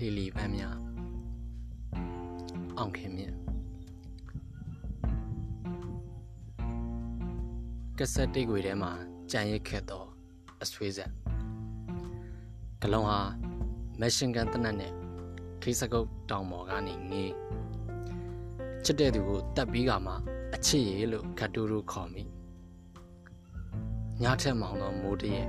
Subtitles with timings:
[0.00, 0.76] လီလီပန်းများ
[2.78, 3.34] အောင်ခင်မြင့်
[7.98, 8.92] ကဆက်တိတ်ွေထဲမှာ
[9.30, 10.04] ကြံရစ်ခဲ့သော
[10.62, 11.10] အဆွေးဆက်
[12.82, 13.18] ဂလုံးဟာ
[14.00, 14.92] မက်ရှင်ကန်တနတ်နဲ့
[15.62, 17.32] ခိစကုတ်တောင်ပေါ်ကနေငေး
[18.84, 20.12] ချစ်တဲ့သူကိုတတ်ပြီးကမှ
[20.54, 22.22] အချစ်ရည်လို့ခတ်တူတူခေါ်မိ
[24.22, 25.48] ညထက်မောင်သောမိုးတရဲ့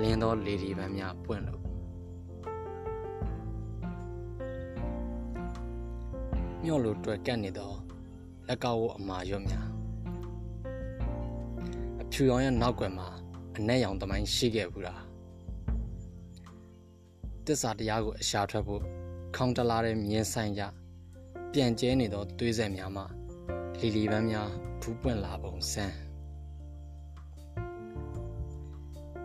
[0.00, 1.60] လင်းသောလေဒီပန်းများပွင့်လို့
[6.64, 7.72] မြော့လိုတွေ့ကတ်နေသော
[8.48, 9.66] လက်ကောက်ဝအမာရွတ်များ
[12.02, 13.08] အဖြူရောင်ရဲ့နောက်ွယ်မှာ
[13.56, 15.02] အနက်ရောင်သမိုင်းရှိခဲ့ဘူးလား
[17.46, 18.82] တစ္ဆာတရားကိုအရှာထွက်ဖို့
[19.36, 20.62] ခေါင်းတလားတဲ့မြင်းဆိုင်ကြ
[21.52, 23.02] ပြန်ကျဲနေသောသွေးဆက်များမှ
[23.80, 24.48] လီလီပန်းများ
[24.80, 25.94] ဖူးပွင့်လာပုံစမ်း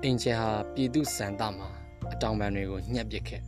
[0.04, 1.70] အင်ချေဟာပြည်သူစံတမှာ
[2.12, 3.42] အတောင်ပံတွေကိုညှက်ပစ်ခဲ့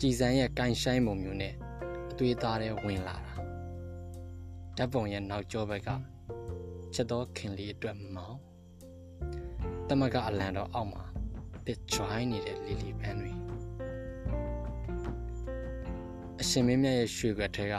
[0.00, 1.65] ကြည်စံရဲ့ကန်ဆိုင်ပုံမျိုးနဲ့အ
[2.18, 3.34] သွေးသားတွေဝင်လာတာ
[4.76, 5.88] ဓာတ်ပုံရဲ့နောက်ကျောဘက်က
[6.94, 8.38] ချက်တော်ခင်လေးအတွက်မောင်း
[9.88, 11.04] တမကအလံတော်အောက်မှာ
[11.66, 13.32] တစ် join နေတဲ့လီလီပန်းတွေ
[16.40, 17.74] အရှင်မင်းမြတ်ရဲ့ရွှေခွက်ထဲက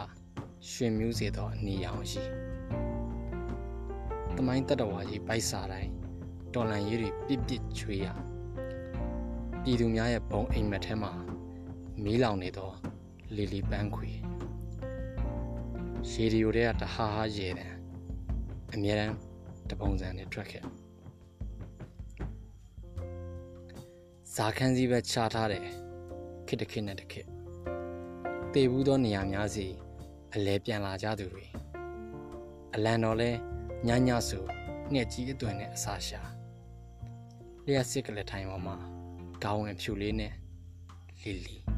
[0.72, 2.24] ရွှေမျိုးစေသောအနီရောင်ရှိ
[4.36, 5.92] တမိုင်းတတဝါကြီးပိုက်စာတိုင်း
[6.54, 8.08] တော်လန်ရေးတွေပြစ်ပြစ်ချွေးရ
[9.64, 11.12] ပြည်သူများရဲ့ဘုံအိမ်မက်ထဲမှာ
[12.04, 12.72] မီးလောင်နေသော
[13.36, 14.27] လီလီပန်းခွေ
[16.12, 17.74] ရေဒီယိုတွေကတဟားဟားရေတယ်
[18.74, 19.16] အမြဲတမ်း
[19.70, 20.64] တပုံစံနဲ့ထွက်ခဲ့
[24.36, 25.66] ဇာခန်းစည်းပဲခြားထားတယ်
[26.48, 27.26] ခစ်တခစ်နဲ့တခစ်
[28.54, 29.66] တေဘူးသောနေရာများစီ
[30.36, 31.46] အလဲပြန်လာကြသူတွေ
[32.76, 33.32] အလံတော်လဲ
[33.88, 34.40] ညညဆူ
[34.94, 36.22] ငှက်ကြီးအသွင်နဲ့အစာရှာ
[37.66, 38.76] လျှက်စစ်ကလေးထိုင်ပေါ်မှာ
[39.44, 40.34] ခေါင်းဝင်ဖြူလေးနဲ့
[41.22, 41.77] လီလီ